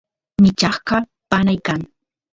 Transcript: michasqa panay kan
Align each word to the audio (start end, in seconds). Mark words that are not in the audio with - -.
michasqa 0.41 0.97
panay 1.29 1.57
kan 1.65 1.81